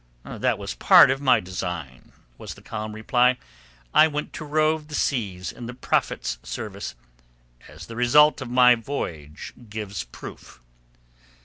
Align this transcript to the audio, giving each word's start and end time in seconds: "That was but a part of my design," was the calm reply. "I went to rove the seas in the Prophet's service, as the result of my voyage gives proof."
"That 0.25 0.57
was 0.57 0.73
but 0.73 0.83
a 0.83 0.87
part 0.87 1.11
of 1.11 1.21
my 1.21 1.39
design," 1.39 2.11
was 2.39 2.55
the 2.55 2.63
calm 2.63 2.93
reply. 2.93 3.37
"I 3.93 4.07
went 4.07 4.33
to 4.33 4.43
rove 4.43 4.87
the 4.87 4.95
seas 4.95 5.51
in 5.51 5.67
the 5.67 5.75
Prophet's 5.75 6.39
service, 6.41 6.95
as 7.67 7.85
the 7.85 7.95
result 7.95 8.41
of 8.41 8.49
my 8.49 8.73
voyage 8.73 9.53
gives 9.69 10.05
proof." 10.05 10.59